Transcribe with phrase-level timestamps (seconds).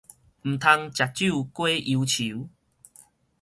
[0.03, 0.25] 毋通食酒解憂
[2.03, 2.49] 愁